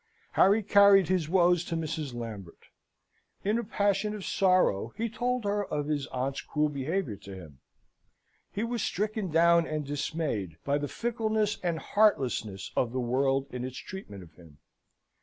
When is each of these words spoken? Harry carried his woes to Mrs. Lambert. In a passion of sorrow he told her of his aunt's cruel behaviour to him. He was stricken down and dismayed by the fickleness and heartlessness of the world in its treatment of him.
Harry 0.31 0.63
carried 0.63 1.09
his 1.09 1.29
woes 1.29 1.63
to 1.63 1.75
Mrs. 1.77 2.11
Lambert. 2.15 2.69
In 3.43 3.59
a 3.59 3.63
passion 3.63 4.15
of 4.15 4.25
sorrow 4.25 4.93
he 4.97 5.07
told 5.07 5.43
her 5.43 5.63
of 5.63 5.85
his 5.89 6.07
aunt's 6.07 6.41
cruel 6.41 6.69
behaviour 6.69 7.17
to 7.17 7.35
him. 7.35 7.59
He 8.51 8.63
was 8.63 8.81
stricken 8.81 9.29
down 9.29 9.67
and 9.67 9.85
dismayed 9.85 10.57
by 10.65 10.79
the 10.79 10.87
fickleness 10.87 11.59
and 11.61 11.77
heartlessness 11.77 12.71
of 12.75 12.93
the 12.93 12.99
world 12.99 13.45
in 13.51 13.63
its 13.63 13.77
treatment 13.77 14.23
of 14.23 14.31
him. 14.33 14.57